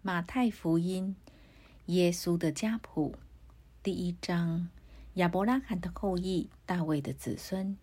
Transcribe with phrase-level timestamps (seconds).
[0.00, 1.16] 马太福音，
[1.86, 3.16] 耶稣的家谱，
[3.82, 4.68] 第一章：
[5.14, 7.76] 亚伯拉罕的后裔，大卫的子孙，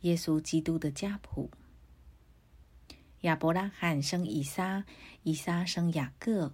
[0.00, 1.48] 耶稣基督的家谱。
[3.20, 4.84] 亚伯拉罕生以撒，
[5.22, 6.52] 以撒生雅各，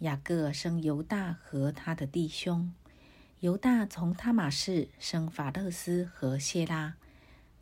[0.00, 2.70] 雅各生犹大和他的弟兄。
[3.40, 6.96] 犹大从他马氏生法勒斯和谢拉，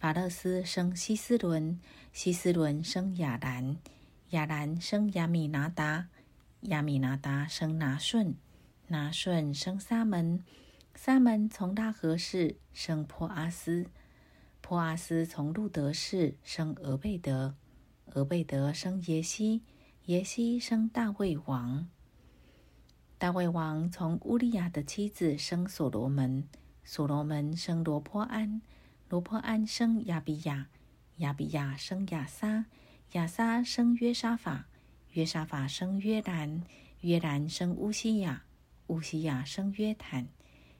[0.00, 1.80] 法勒斯生希斯伦，
[2.12, 3.76] 希斯伦生亚兰，
[4.30, 6.08] 亚兰生亚米拿达。
[6.62, 8.36] 亚米拿达生拿顺，
[8.86, 10.44] 拿顺生沙门，
[10.94, 13.86] 沙门从拉合氏生破阿斯，
[14.60, 17.56] 破阿斯从路德氏生俄贝德，
[18.12, 19.62] 俄贝德生耶西，
[20.06, 21.88] 耶西生大卫王，
[23.18, 26.48] 大卫王从乌利亚的妻子生所罗门，
[26.84, 28.62] 所罗门生罗坡安，
[29.08, 30.68] 罗坡安生亚比亚，
[31.16, 32.66] 亚比亚生亚撒，
[33.12, 34.68] 亚撒生约沙法。
[35.12, 36.62] 约沙法生约兰，
[37.00, 38.44] 约兰生乌西亚，
[38.86, 40.28] 乌西亚生约坦，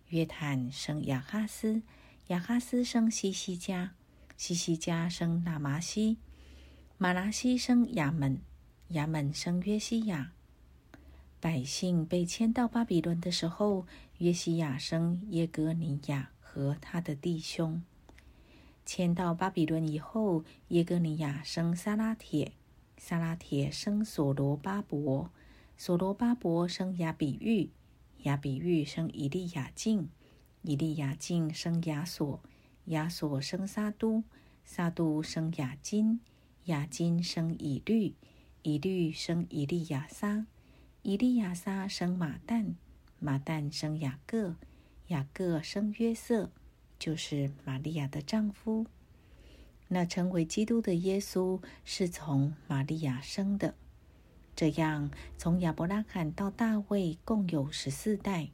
[0.09, 1.83] 约坦生亚哈斯，
[2.29, 3.95] 亚哈斯生西西加，
[4.39, 6.17] 西西加生拿麻西，
[6.97, 8.41] 马拉西生亚门，
[8.89, 10.33] 亚门生约西亚。
[11.39, 13.87] 百姓被迁到巴比伦的时候，
[14.19, 17.83] 约西亚生耶哥尼亚和他的弟兄。
[18.87, 22.53] 迁到巴比伦以后，耶哥尼亚生撒拉铁。
[22.97, 25.31] 撒拉铁生所罗巴伯，
[25.77, 27.71] 所罗巴伯生亚比玉，
[28.23, 30.09] 亚比玉生以利亚敬，
[30.62, 32.41] 以利亚敬生亚索，
[32.87, 34.23] 亚索生撒都，
[34.65, 36.21] 撒都生亚金，
[36.67, 38.15] 亚金生以律，
[38.62, 40.47] 以律生以利亚撒，
[41.03, 42.75] 以利亚撒生马旦，
[43.19, 44.55] 马旦生雅各，
[45.09, 46.51] 雅各生约瑟，
[46.99, 48.87] 就是玛利亚的丈夫。
[49.95, 53.75] 那成为基督的耶稣是从玛利亚生的，
[54.57, 58.49] 这样从亚伯拉罕到大卫共有十四代，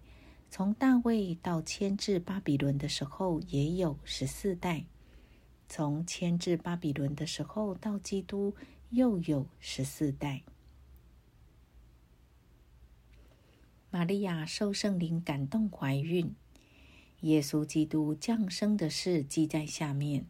[0.51, 4.87] 从大卫到迁至巴比伦的时候也有十四代，
[5.69, 8.57] 从迁至巴比伦的时候到基督
[8.91, 10.43] 又有十四代。
[13.91, 16.35] 玛利亚受圣灵感动怀孕，
[17.21, 20.27] 耶稣基督降生的事记在下面。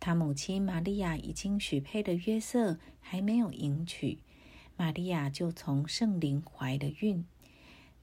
[0.00, 4.18] 他母亲玛利亚已经许配了约瑟，还没有迎娶，
[4.76, 7.24] 玛利亚就从圣灵怀了孕。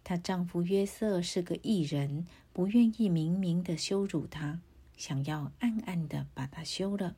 [0.03, 4.61] 她丈夫约瑟是个异人，不愿意明明的羞辱她，
[4.95, 7.15] 想要暗暗的把她休了。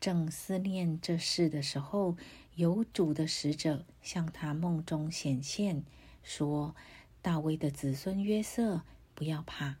[0.00, 2.16] 正思念这事的时候，
[2.56, 5.84] 有主的使者向他梦中显现，
[6.22, 6.74] 说
[7.22, 8.82] ：“大卫的子孙约瑟，
[9.14, 9.76] 不要怕，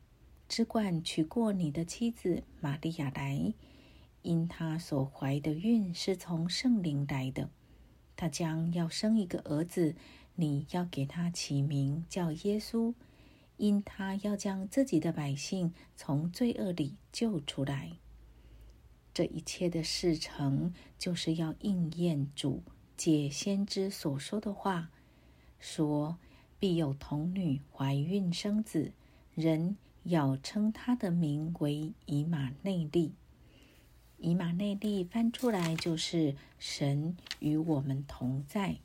[0.48, 3.52] 只管娶过你的妻子玛利亚来。”
[4.22, 7.50] 因他所怀的孕是从圣灵来的，
[8.16, 9.96] 他将要生一个儿子，
[10.34, 12.94] 你要给他起名叫耶稣，
[13.56, 17.92] 因他要将自己的百姓从罪恶里救出来。
[19.12, 22.62] 这一切的事成，就是要应验主
[22.96, 24.90] 借先知所说的话，
[25.58, 26.18] 说
[26.58, 28.92] 必有童女怀孕生子，
[29.34, 33.14] 人要称他的名为以马内利。
[34.20, 38.76] 以马内利翻出来就是神与我们同在。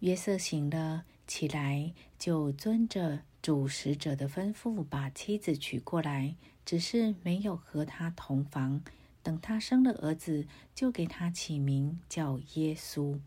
[0.00, 8.82] 约瑟醒了起来，就遵着主使者的吩咐，把妻子娶过来，只是没有和他同房。
[9.22, 13.18] 等他生了儿子，就给他起名叫耶稣。